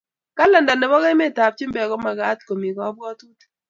Kelanda 0.37 0.73
kebo 0.79 0.95
emet 1.11 1.37
ab 1.43 1.53
chumbek 1.57 1.87
ko 1.89 1.95
mamakat 1.97 2.39
ok 2.41 2.45
komi 2.47 2.69
kabwatutik 2.77 3.49